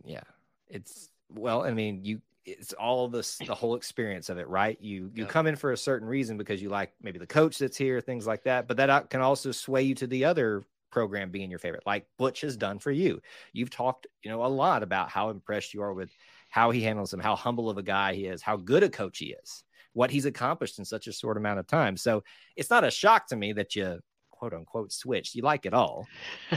[0.05, 0.21] yeah
[0.69, 5.11] it's well i mean you it's all this the whole experience of it right you
[5.15, 5.31] you Yeah.
[5.31, 8.27] come in for a certain reason because you like maybe the coach that's here things
[8.27, 10.63] like that but that can also sway you to the other
[10.97, 13.21] program being your favorite like butch has done for you.
[13.53, 16.11] You've talked you know a lot about how impressed you are with
[16.49, 19.19] how he handles him how humble of a guy he is how good a coach
[19.19, 21.99] he is what he's accomplished in such a short amount of time.
[21.99, 22.25] So
[22.57, 25.35] it's not a shock to me that you quote unquote switched.
[25.35, 26.07] You like it all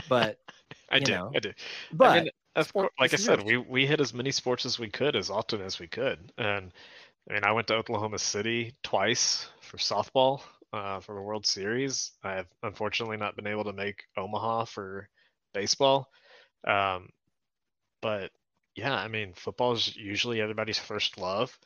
[0.08, 0.38] but
[0.90, 1.52] I do, know, I do.
[1.92, 4.64] but I mean, of sport- course, like I said, we we hit as many sports
[4.64, 6.72] as we could as often as we could, and
[7.28, 10.40] I mean, I went to Oklahoma City twice for softball
[10.72, 12.12] uh, for the World Series.
[12.22, 15.08] I've unfortunately not been able to make Omaha for
[15.52, 16.10] baseball,
[16.66, 17.10] um,
[18.02, 18.30] but
[18.76, 21.56] yeah, I mean, football is usually everybody's first love.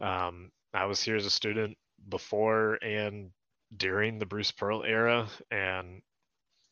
[0.00, 1.76] Um, I was here as a student
[2.08, 3.30] before and
[3.76, 6.02] during the Bruce Pearl era, and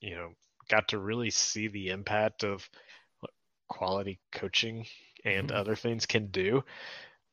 [0.00, 0.30] you know,
[0.68, 2.68] got to really see the impact of
[3.20, 3.30] what
[3.68, 4.86] quality coaching
[5.24, 5.54] and Mhm.
[5.54, 6.64] other things can do.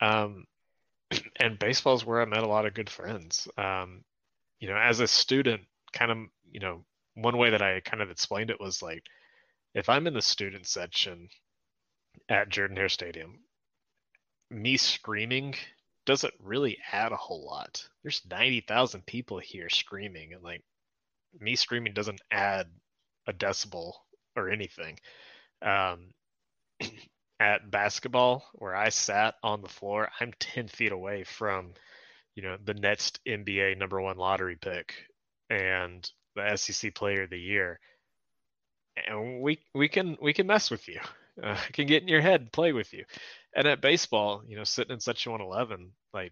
[0.01, 0.45] Um,
[1.37, 3.47] and baseball is where I met a lot of good friends.
[3.57, 4.03] Um,
[4.63, 6.17] you know, as a student, kind of,
[6.49, 9.03] you know, one way that I kind of explained it was like,
[9.75, 11.27] if I'm in the student section
[12.29, 13.39] at Jordan Hare Stadium,
[14.49, 15.55] me screaming
[16.05, 17.85] doesn't really add a whole lot.
[18.03, 20.63] There's 90,000 people here screaming, and like
[21.37, 22.67] me screaming doesn't add
[23.27, 23.91] a decibel
[24.37, 24.97] or anything.
[25.61, 26.13] Um,
[27.41, 31.73] at basketball, where I sat on the floor, I'm 10 feet away from,
[32.35, 34.95] you know, the next NBA number one lottery pick
[35.49, 37.79] and the SEC player of the year.
[39.07, 40.99] And we we can we can mess with you.
[41.41, 43.03] Uh, can get in your head and play with you.
[43.55, 46.31] And at baseball, you know, sitting in section 111, like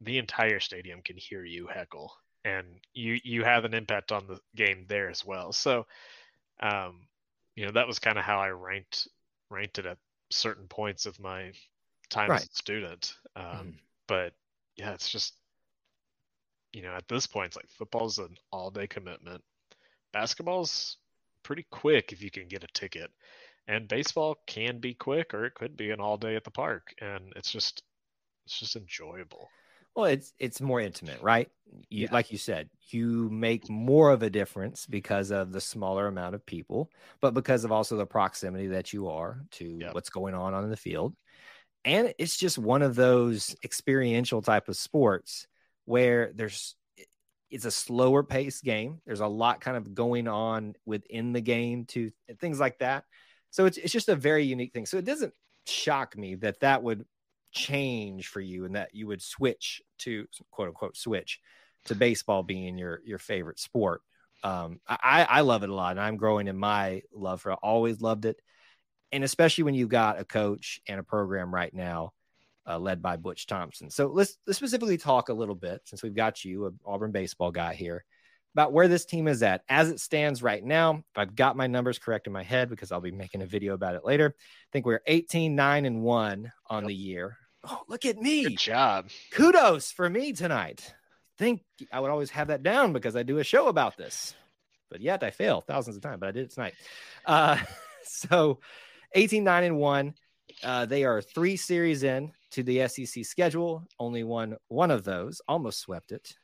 [0.00, 2.12] the entire stadium can hear you heckle
[2.44, 5.52] and you you have an impact on the game there as well.
[5.52, 5.86] So
[6.62, 7.08] um
[7.56, 9.08] you know that was kind of how I ranked
[9.50, 9.98] ranked it at
[10.30, 11.52] certain points of my
[12.10, 13.14] time as a student.
[13.36, 13.78] Um Mhm.
[14.08, 14.34] but
[14.76, 15.34] yeah, it's just
[16.72, 19.42] you know, at this point it's like football's an all-day commitment.
[20.12, 20.96] Basketball's
[21.42, 23.10] pretty quick if you can get a ticket.
[23.68, 26.94] And baseball can be quick or it could be an all day at the park.
[27.00, 27.82] And it's just
[28.46, 29.48] it's just enjoyable.
[29.94, 31.48] Well, it's it's more intimate, right?
[31.90, 32.08] You, Yeah.
[32.12, 36.44] Like you said, you make more of a difference because of the smaller amount of
[36.46, 39.94] people, but because of also the proximity that you are to Yep.
[39.94, 41.14] what's going on on the field.
[41.84, 45.46] And it's just one of those experiential type of sports
[45.84, 46.76] where there's
[47.50, 49.00] it's a slower paced game.
[49.04, 53.04] There's a lot kind of going on within the game to things like that.
[53.50, 54.86] So it's it's just a very unique thing.
[54.86, 55.34] So it doesn't
[55.66, 57.04] shock me that that would
[57.52, 61.40] change for you and that you would switch to quote unquote switch
[61.84, 64.00] to baseball being your your favorite sport.
[64.42, 67.58] Um, I, I love it a lot, and I'm growing in my love for it.
[67.62, 68.40] Always loved it,
[69.12, 72.12] and especially when you've got a coach and a program right now
[72.68, 73.90] uh, led by Butch Thompson.
[73.90, 77.50] So let's let's specifically talk a little bit since we've got you, an Auburn baseball
[77.50, 78.04] guy here,
[78.54, 80.94] about where this team is at as it stands right now.
[80.96, 83.74] If I've got my numbers correct in my head, because I'll be making a video
[83.74, 84.34] about it later.
[84.38, 86.88] I think we're 18, 9, and 1 on Yep.
[86.88, 87.36] the year.
[87.64, 88.44] Oh, look at me.
[88.44, 89.08] Good job.
[89.32, 90.94] Kudos for me tonight.
[91.38, 94.34] think I would always have that down because I do a show about this.
[94.90, 96.74] But yet I fail thousands of times, but I did it tonight.
[97.24, 97.56] Uh,
[98.04, 98.60] so
[99.14, 100.14] 18, 9, and 1.
[100.62, 103.86] Uh, they are three series in to the SEC schedule.
[103.98, 106.34] Only won one of those, almost swept it.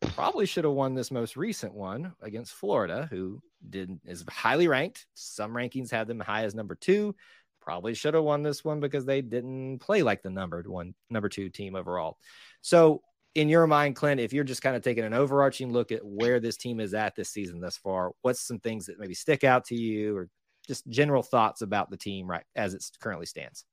[0.00, 5.06] Probably should have won this most recent one against Florida, who didn't is highly ranked.
[5.14, 7.14] Some rankings had them high as number two.
[7.60, 11.28] Probably should have won this one because they didn't play like the numbered one, number
[11.28, 12.18] two team overall.
[12.60, 13.02] So,
[13.34, 16.40] in your mind, Clint, if you're just kind of taking an overarching look at where
[16.40, 19.64] this team is at this season thus far, what's some things that maybe stick out
[19.66, 20.28] to you, or
[20.66, 23.64] just general thoughts about the team right as it currently stands?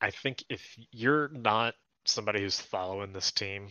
[0.00, 3.68] I think if you're not somebody who's following this team,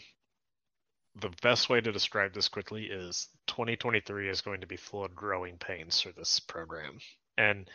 [1.15, 5.15] the best way to describe this quickly is 2023 is going to be full of
[5.15, 6.97] growing pains for this program.
[7.37, 7.69] And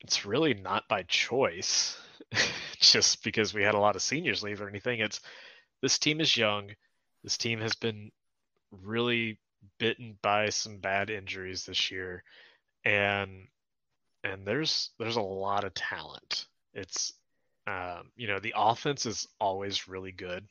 [0.00, 1.98] it's really not by choice,
[2.80, 5.00] just because we had a lot of seniors leave or anything.
[5.00, 5.20] It's
[5.80, 6.70] this team is young.
[7.24, 8.10] This team has been
[8.70, 9.38] really
[9.78, 12.22] bitten by some bad injuries this year.
[12.84, 13.48] And
[14.24, 16.46] and there's there's a lot of talent.
[16.74, 17.12] It's
[17.66, 20.46] um, you know, the offense is always really good.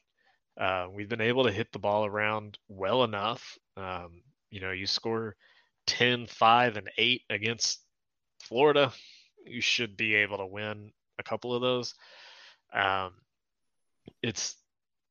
[0.59, 3.57] Uh, we've been able to hit the ball around well enough.
[3.75, 5.35] Um, you know, you score
[5.87, 7.81] 10, 5, and 8 against
[8.39, 8.91] Florida,
[9.45, 11.95] you should be able to win a couple of those.
[12.73, 13.13] Um,
[14.21, 14.55] it's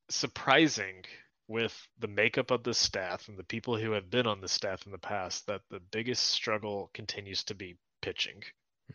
[0.08, 1.04] surprising
[1.48, 4.86] with the makeup of the staff and the people who have been on the staff
[4.86, 8.42] in the past that the biggest struggle continues to be pitching.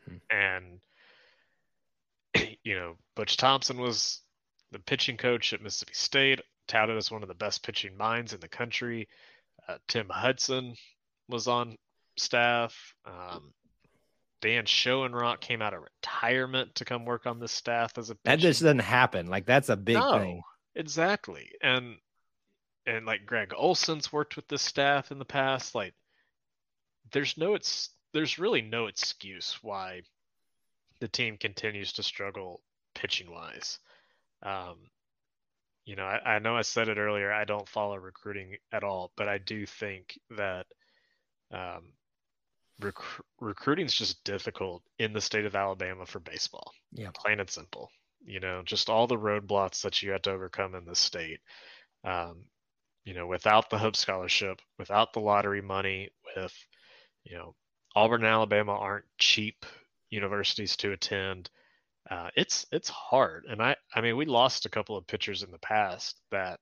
[0.09, 0.21] Mhm.
[0.31, 0.79] And
[2.63, 4.21] you know, Butch Thompson was
[4.71, 8.39] the pitching coach at Mississippi State, touted as one of the best pitching minds in
[8.39, 9.07] the country.
[9.67, 10.75] Uh, Tim Hudson
[11.29, 11.77] was on
[12.17, 12.93] staff.
[13.05, 13.53] Um,
[14.41, 18.39] Dan Schoenrock came out of retirement to come work on this staff as a That
[18.39, 19.27] just doesn't happen.
[19.27, 20.41] Like that's a big No, thing.
[20.75, 21.51] Exactly.
[21.61, 21.95] And
[22.85, 25.73] and like Gregg Olson's worked with this staff in the past.
[25.73, 25.93] Like
[27.11, 30.01] there's no it's there's really no excuse why
[31.01, 32.61] the team continues to struggle
[32.95, 33.79] pitching wise.
[34.41, 34.77] Um
[35.85, 39.11] you know, I, I know I said it earlier, I don't follow recruiting at all,
[39.15, 40.65] but I do think that
[41.51, 41.93] um
[42.79, 47.11] rec- recruiting is just difficult in the state of Alabama for baseball Yeah.
[47.13, 47.91] plain and simple.
[48.25, 51.41] You know, just all the roadblocks that you have to overcome in the state.
[52.03, 52.45] Um,
[53.03, 56.53] you know, without the Hope Scholarship, without the lottery money, with,
[57.23, 57.55] you know,
[57.95, 59.65] Auburn and Alabama aren't cheap
[60.09, 61.49] universities to attend.
[62.09, 65.51] Uh, it's it's hard, and I I mean we lost a couple of pitchers in
[65.51, 66.59] the past that,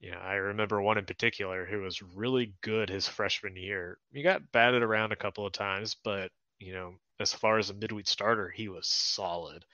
[0.00, 3.98] you know, I remember one in particular who was really good his freshman year.
[4.12, 7.74] He got batted around a couple of times, but you know, as far as a
[7.74, 9.64] midweek starter, he was solid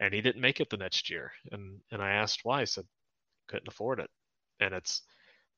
[0.00, 1.32] and he didn't make it the next year.
[1.52, 2.60] And and I asked why.
[2.60, 2.86] He said
[3.48, 4.10] couldn't afford it.
[4.60, 5.02] And it's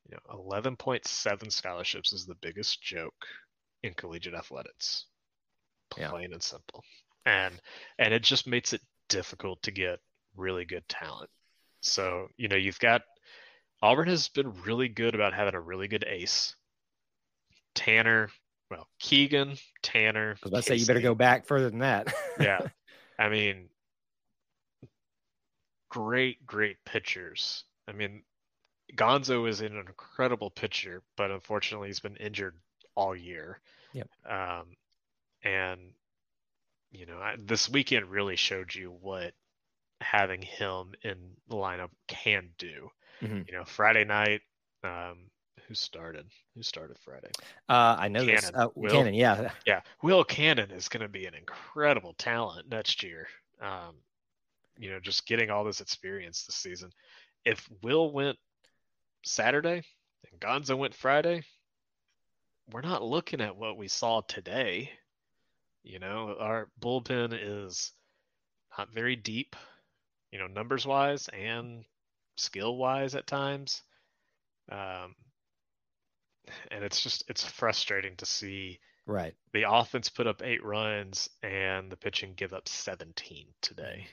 [0.09, 3.27] you know 11.7 scholarships is the biggest joke
[3.83, 5.07] in collegiate athletics.
[5.97, 6.11] Yeah.
[6.11, 6.83] Plain and simple.
[7.27, 7.55] And
[7.99, 10.01] and it just makes it difficult to get
[10.37, 11.31] really good talent.
[11.81, 13.03] So you know you've got
[13.83, 16.55] Auburn has been really good about having a really good ace.
[17.75, 18.31] Tanner,
[18.71, 20.31] well, Keegan, Tanner.
[20.31, 22.13] I was about to say you better go back further than that.
[22.41, 22.61] Yeah.
[23.19, 23.69] I mean,
[25.91, 27.65] great, great pitchers.
[27.87, 28.23] I mean,
[28.97, 32.57] Gonzo is an incredible pitcher, but unfortunately he's been injured
[32.95, 33.61] all year.
[33.93, 34.09] Yep.
[34.29, 34.77] Um,
[35.43, 35.81] and
[36.91, 39.33] you know, I, this weekend really showed you what
[40.01, 41.17] having him in
[41.49, 42.91] the lineup can do.
[43.23, 43.47] Mhm.
[43.49, 44.43] You know, Friday night,
[44.85, 45.31] um,
[45.67, 46.27] who started?
[46.55, 47.31] Who started Friday?
[47.69, 48.51] Uh, I know this.
[48.53, 48.91] Uh, Will?
[48.91, 49.51] Cannon, yeah.
[49.67, 53.29] Yeah, Will Cannon is going to be an incredible talent next year.
[53.61, 53.97] Um,
[54.77, 56.91] you know, just getting all this experience this season.
[57.45, 58.39] If Will went
[59.25, 59.83] Saturday
[60.31, 61.43] and Gonzo went Friday,
[62.71, 64.91] we're not looking at what we saw today.
[65.83, 67.93] You know, our bullpen is
[68.79, 69.57] not very deep,
[70.31, 71.85] you know, numbers wise and
[72.37, 73.83] skill wise at times.
[74.71, 75.15] Um,
[76.71, 79.35] and it's just it's frustrating to see Right.
[79.53, 84.07] the offense put up eight runs and the pitching give up 17 today.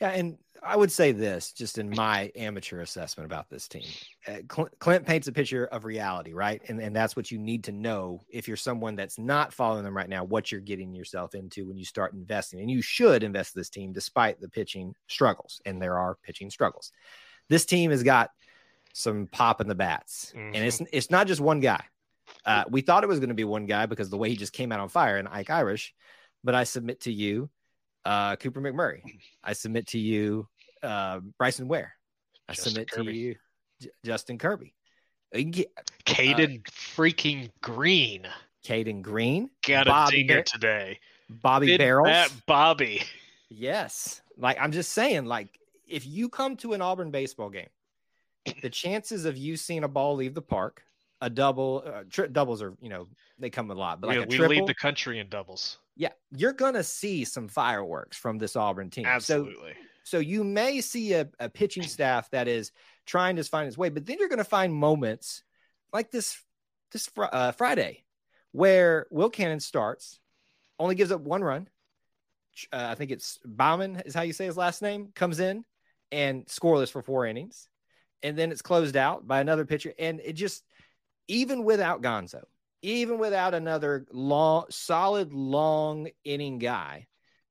[0.00, 3.84] Yeah, and I would say this, just in my amateur assessment about this team,
[4.26, 6.62] uh, Cl- Clint paints a picture of reality, right?
[6.68, 9.96] And and that's what you need to know if you're someone that's not following them
[9.96, 12.60] right now, what you're getting yourself into when you start investing.
[12.60, 16.50] And you should invest in this team despite the pitching struggles, and there are pitching
[16.50, 16.90] struggles.
[17.48, 18.30] This team has got
[18.94, 21.84] some pop in the bats, and it's it's not just one guy.
[22.46, 24.52] Uh, we thought it was going to be one guy because the way he just
[24.54, 25.94] came out on fire and Ike Irish,
[26.42, 27.50] but I submit to you,
[28.04, 29.02] uh, Cooper McMurray.
[29.42, 30.48] I submit to you,
[30.82, 31.94] uh, Bryson Ware.
[32.48, 33.12] I Justin submit Kirby.
[33.12, 33.34] to you,
[33.80, 34.74] J- Justin Kirby.
[35.34, 35.72] Uh, get
[36.04, 38.26] Caden freaking Green
[38.64, 40.98] Caden Green, got a dinger Bar- today.
[41.28, 42.08] Bobby Big Barrels.
[42.08, 43.02] Bat Bobby.
[43.50, 44.20] Yes.
[44.38, 47.68] Like I'm just saying, like if you come to an Auburn baseball game,
[48.62, 50.82] the chances of you seeing a ball leave the park,
[51.20, 53.06] a double, uh, tri- doubles are, you know,
[53.38, 55.78] they come a lot, but we like a we triple, lead the country in doubles.
[55.96, 59.06] Yeah, you're gonna see some fireworks from this Auburn team.
[59.06, 59.74] Absolutely.
[60.04, 62.72] So you may see a, a pitching staff that is
[63.06, 65.42] trying to find its way, but then you're going to find moments
[65.92, 66.38] like this
[66.92, 68.04] this fr- uh, Friday
[68.52, 70.20] where Will Cannon starts,
[70.78, 71.68] only gives up one run.
[72.72, 75.08] Uh, I think it's Bauman is how you say his last name.
[75.14, 75.64] Comes in
[76.12, 77.68] and scoreless for four innings,
[78.22, 79.92] and then it's closed out by another pitcher.
[79.98, 80.62] And it just
[81.26, 82.42] even without Gonzo,
[82.84, 87.06] even without another long, solid long inning guy,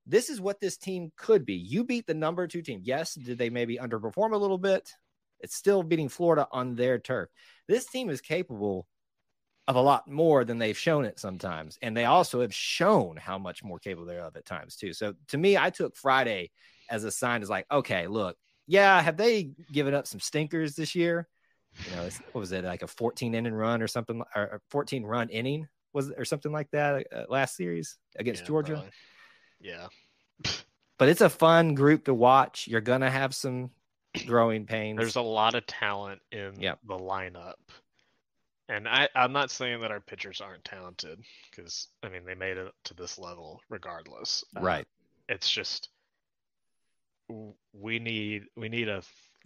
[0.06, 1.54] this is what this team could be.
[1.54, 2.80] You beat the number two team.
[2.84, 4.92] Yes, did they maybe underperform a little bit?
[5.40, 7.28] It's still beating Florida on their turf.
[7.66, 8.86] This team is capable
[9.66, 11.78] of a lot more than they've shown it sometimes.
[11.82, 14.92] And they also have shown how much more capable they're of at times, too.
[14.92, 16.50] So to me, I took Friday
[16.90, 20.94] as a sign as like, okay, look, yeah, have they given up some stinkers this
[20.94, 21.28] year?
[21.88, 24.60] You know, it's, what was it like a 14 inning run or something, or a
[24.70, 28.72] 14 run inning was or something like that uh, last series against Yeah, Georgia?
[28.74, 28.90] probably.
[29.60, 29.86] Yeah.
[30.98, 32.66] but it's a fun group to watch.
[32.68, 33.70] You're gonna have some
[34.26, 34.98] growing pains.
[34.98, 36.78] There's a lot of talent in Yep.
[36.86, 37.54] the lineup.
[38.68, 42.56] And I, I'm not saying that our pitchers aren't talented because, I mean, they made
[42.56, 44.42] it to this level regardless.
[44.56, 44.86] Uh, right.
[45.28, 45.90] it's just
[47.72, 49.02] we need we need a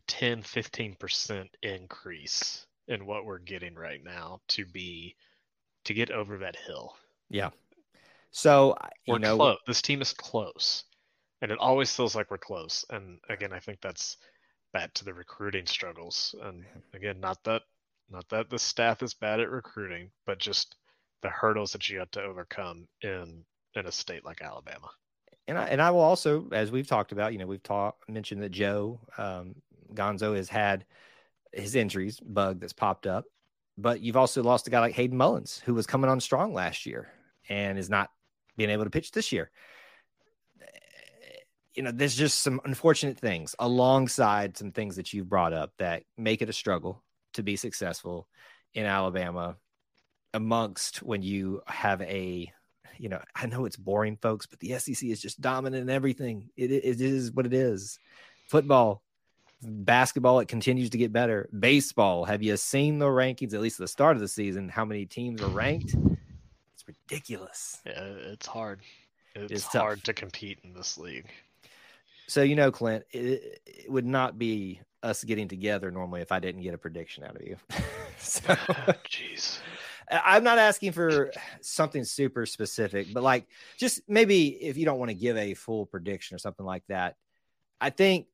[0.08, 5.14] 10 15% increase in what we're getting right now to be
[5.84, 6.96] to get over that hill.
[7.30, 7.50] Yeah.
[8.30, 10.84] So we're know, close this team is close
[11.40, 12.84] and it always feels like we're close.
[12.90, 14.16] And again i think that's
[14.72, 16.34] back to the recruiting struggles.
[16.42, 17.62] And again not that
[18.10, 20.76] not that the staff is bad at recruiting but just
[21.22, 23.44] the hurdles that you have to overcome in
[23.74, 24.88] in a state like alabama.
[25.46, 28.42] And I and I will also, as we've talked about, you know, we've talked mentioned
[28.42, 29.54] that Joe um,
[29.94, 30.84] Gonzo has had
[31.52, 33.24] his injuries bug that's popped up,
[33.76, 36.86] but you've also lost a guy like Hayden Mullins who was coming on strong last
[36.86, 37.12] year
[37.48, 38.10] and is not
[38.56, 39.50] being able to pitch this year.
[41.74, 46.02] You know, there's just some unfortunate things alongside some things that you've brought up that
[46.16, 48.26] make it a struggle to be successful
[48.74, 49.56] in Alabama
[50.34, 52.52] amongst when you have a
[52.98, 56.50] you know, I know it's boring, folks, but the SEC is just dominant in everything.
[56.56, 57.98] It, it is what it is.
[58.48, 59.02] Football,
[59.62, 61.48] basketball, it continues to get better.
[61.58, 64.84] Baseball, have you seen the rankings, at least at the start of the season, how
[64.84, 65.94] many teams are ranked?
[66.74, 67.78] It's ridiculous.
[67.84, 68.80] yeah it's hard
[69.34, 69.82] it's tough.
[69.82, 71.26] hard to compete in this league
[72.26, 76.40] So, you know, Clint, it, it would not be us getting together normally if I
[76.40, 77.56] didn't get a prediction out of you.
[78.18, 78.40] so,
[79.06, 79.58] jeez
[80.10, 83.46] I'm not asking for something super specific, but like
[83.78, 87.16] just maybe if you don't want to give a full prediction or something like that,
[87.80, 88.26] I think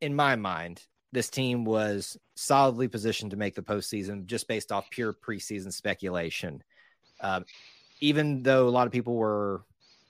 [0.00, 4.90] in my mind, this team was solidly positioned to make the postseason just based off
[4.90, 6.62] pure preseason speculation.
[7.20, 7.44] Um,
[8.00, 9.64] even though a lot of people were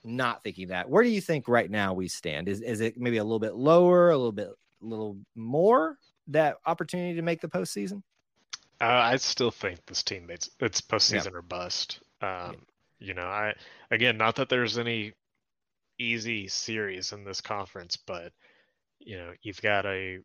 [0.04, 2.48] not thinking that, where do you think right now we stand?
[2.48, 6.56] Is is it maybe a little bit lower, a little bit, a little more that
[6.66, 8.02] opportunity to make the postseason?
[8.80, 12.00] Uh, I still think this team it's it's postseason or bust.
[12.20, 12.56] Um,
[13.00, 13.54] You know, I
[13.90, 15.14] again, not that there's any
[15.98, 18.32] easy series in this conference, but
[19.08, 20.18] you know, you've got a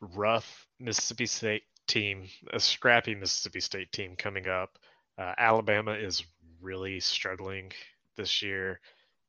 [0.00, 4.78] rough Mississippi State team, a scrappy Mississippi State team coming up.
[5.18, 6.24] Uh, Alabama is
[6.62, 7.72] really struggling
[8.16, 8.80] this year.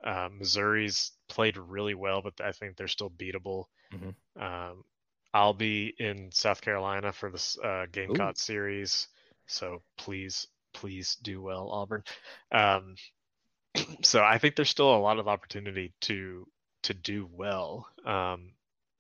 [0.05, 3.65] Uh, Missouri's played really well, but I think they're still beatable.
[3.93, 4.15] Mhm.
[4.41, 4.85] Um,
[5.33, 9.09] I'll be in South Carolina for this uh, Gamecock series,
[9.47, 12.05] so please, please do well, Auburn.
[12.53, 12.95] Um,
[14.01, 16.47] so I think there's still a lot of opportunity to
[16.85, 17.87] to do well.
[18.05, 18.51] Um,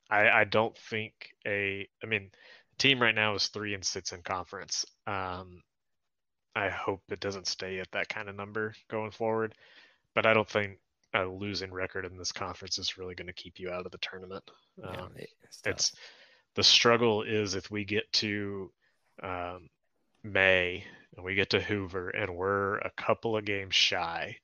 [0.09, 1.13] I, I don't think
[1.47, 1.87] a.
[2.03, 2.29] I mean,
[2.71, 4.85] the team right now is three and six in conference.
[5.07, 5.63] Um,
[6.55, 9.55] I hope it doesn't stay at that kind of number going forward,
[10.13, 10.79] but I don't think
[11.13, 13.97] a losing record in this conference is really going to keep you out of the
[13.99, 14.49] tournament.
[14.77, 15.95] Yeah, Um, it's it's
[16.55, 18.71] the struggle is if we get to
[19.23, 19.69] um,
[20.23, 24.37] May and we get to Hoover and we're a couple of games shy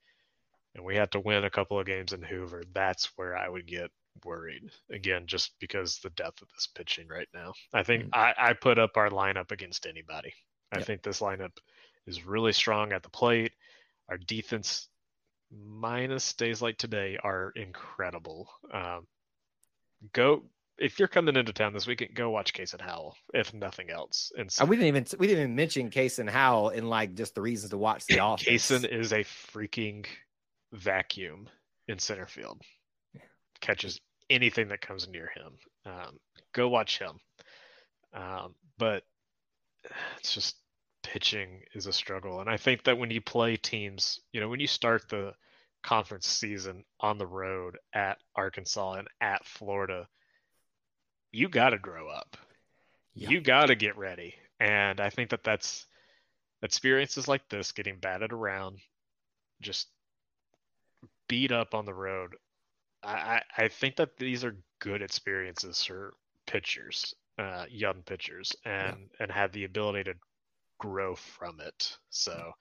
[0.76, 3.68] and we have to win a couple of games in Hoover, that's where I would
[3.68, 3.92] get
[4.26, 7.54] worried again, just because the depth of this pitching right now.
[7.74, 8.10] I think Mm.
[8.14, 10.34] I, I put up our lineup against anybody.
[10.72, 10.88] I Yep.
[10.88, 11.58] think this lineup
[12.08, 13.54] is really strong at the plate.
[14.10, 14.88] Our defense,
[15.52, 18.50] minus days like today, are incredible.
[18.72, 19.08] Um,
[20.14, 20.44] go
[20.78, 24.32] if you're coming into town this weekend, go watch Kason Howell, if nothing else.
[24.36, 27.42] And Uh, we didn't even we didn't even mention Kason Howell in like just the
[27.42, 28.70] reasons to watch the offense.
[28.72, 30.08] Kason is a freaking
[30.72, 31.50] vacuum
[31.88, 32.62] in center field.
[33.60, 34.00] Catches
[34.30, 35.54] anything that comes near him.
[35.86, 36.20] Um,
[36.54, 37.20] go watch him.
[38.14, 39.04] Um, but
[40.20, 40.56] it's just
[41.04, 44.60] pitching is a struggle, and I think that when you play teams, you know, when
[44.60, 45.34] you start the
[45.84, 50.08] conference season on the road at Arkansas and at Florida,
[51.32, 52.38] you got to grow up.
[53.14, 53.30] Yeah.
[53.30, 55.86] You got to get ready, and I think that that's
[56.62, 58.78] experiences like this, getting batted around,
[59.62, 59.88] just
[61.32, 62.36] beat up on the road.
[63.04, 66.14] I, I, think that these are good experiences for
[66.46, 70.14] pitchers, uh, young pitchers, and and have the ability to
[70.78, 71.98] grow from it.
[72.10, 72.52] So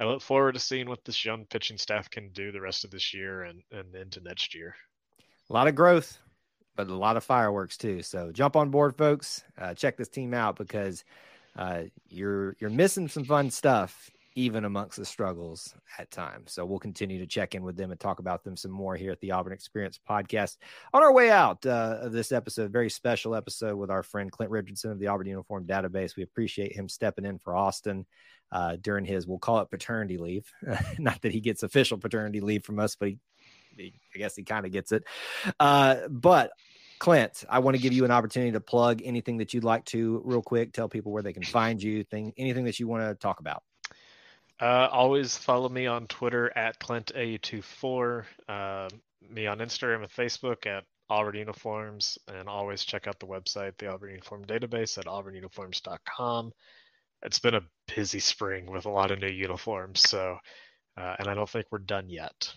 [0.00, 2.90] I look forward to seeing what this young pitching staff can do the rest of
[2.90, 4.74] this year and, and into next year.
[5.50, 6.18] a lot of growth,
[6.76, 8.00] but a lot of fireworks too.
[8.00, 9.44] So jump on board, folks.
[9.60, 11.04] Uh, check this team out because
[11.56, 16.52] uh, you're you're missing some fun stuff even amongst the struggles at times.
[16.52, 19.12] So we'll continue to check in with them and talk about them some more here
[19.12, 20.56] at the Auburn Experience podcast.
[20.92, 24.50] On our way out uh, of this episode, very special episode with our friend Clint
[24.50, 26.16] Richardson of the Auburn Uniform Database.
[26.16, 28.06] We appreciate him stepping in for Austin
[28.50, 30.50] uh, during his, we'll call it paternity leave.
[30.98, 33.18] Not that he gets official paternity leave from us, but he,
[33.76, 35.04] he I guess he kind of gets it.
[35.60, 36.50] Uh, but
[36.98, 40.22] Clint, I want to give you an opportunity to plug anything that you'd like to
[40.24, 40.72] real quick.
[40.72, 43.62] Tell people where they can find you, thing, anything that you want to talk about.
[44.60, 48.88] Uh, always follow me on Twitter at ClintA24, uh,
[49.28, 53.88] me on Instagram and Facebook at Auburn Uniforms, and always check out the website, the
[53.88, 56.52] Auburn Uniform Database at auburnuniforms.com.
[57.22, 57.62] It's been a
[57.94, 60.38] busy spring with a lot of new uniforms, so
[60.96, 62.54] uh, and I don't think we're done yet.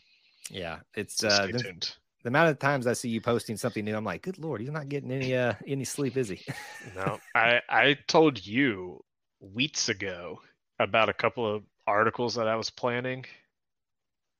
[0.52, 1.96] Yeah, it's So uh, stay the, tuned.
[2.24, 4.72] the amount of times I see you posting something new, I'm like, good lord, he's
[4.72, 6.42] not getting any uh any sleep, is he?
[6.96, 9.04] No, I I told you
[9.40, 10.42] weeks ago
[10.80, 13.26] about a couple of articles that I was planning,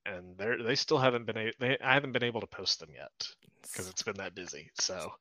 [0.06, 3.28] and they they still haven't been they I haven't been able to post them yet
[3.64, 4.70] because it's been that busy.
[4.80, 5.14] So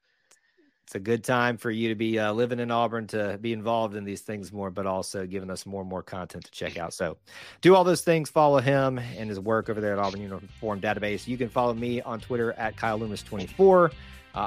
[0.87, 3.97] it's a good time for you to be uh, living in Auburn to be involved
[3.97, 6.95] in these things more, but also giving us more and more content to check out.
[6.95, 7.17] So
[7.61, 8.31] do all those things.
[8.31, 11.27] Follow him and his work over there at Auburn Uniform Database.
[11.27, 13.91] You can follow me on Twitter at Kyle Loomis24.
[13.91, 13.93] Uh,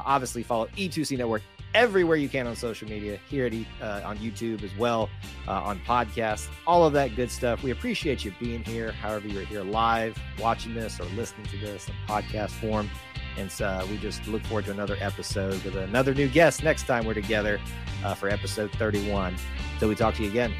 [0.06, 1.42] obviously, follow E2C Network
[1.74, 5.10] everywhere you can on social media, here at uh, on YouTube as well,
[5.48, 7.64] uh, on podcasts, all of that good stuff.
[7.64, 11.88] We appreciate you being here, however you're here live, watching this, or listening to this
[11.88, 12.90] in podcast form.
[13.38, 16.84] And so uh, we just look forward to another episode with another new guest next
[16.84, 17.60] time we're together
[18.04, 19.36] uh, for episode 31.
[19.74, 20.54] Until we talk to you again,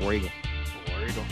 [0.00, 0.30] War Eagle.
[0.88, 1.24] War Eagle.